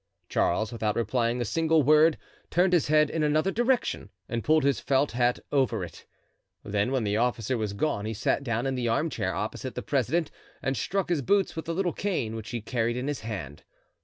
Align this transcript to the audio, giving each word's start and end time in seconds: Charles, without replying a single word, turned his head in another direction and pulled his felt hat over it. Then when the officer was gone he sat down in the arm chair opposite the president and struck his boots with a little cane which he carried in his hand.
Charles, 0.29 0.71
without 0.71 0.95
replying 0.95 1.39
a 1.39 1.45
single 1.45 1.83
word, 1.83 2.17
turned 2.49 2.73
his 2.73 2.87
head 2.87 3.11
in 3.11 3.21
another 3.21 3.51
direction 3.51 4.09
and 4.27 4.43
pulled 4.43 4.63
his 4.63 4.79
felt 4.79 5.11
hat 5.11 5.37
over 5.51 5.83
it. 5.83 6.07
Then 6.63 6.91
when 6.91 7.03
the 7.03 7.17
officer 7.17 7.55
was 7.55 7.73
gone 7.73 8.05
he 8.07 8.15
sat 8.15 8.43
down 8.43 8.65
in 8.65 8.73
the 8.73 8.87
arm 8.87 9.11
chair 9.11 9.35
opposite 9.35 9.75
the 9.75 9.83
president 9.83 10.31
and 10.59 10.75
struck 10.75 11.09
his 11.09 11.21
boots 11.21 11.55
with 11.55 11.69
a 11.69 11.73
little 11.73 11.93
cane 11.93 12.35
which 12.35 12.49
he 12.49 12.61
carried 12.61 12.97
in 12.97 13.07
his 13.07 13.19
hand. 13.19 13.61